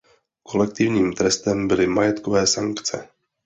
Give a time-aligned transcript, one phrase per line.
[0.43, 3.07] Kolektivním trestem byly majetkové sankce.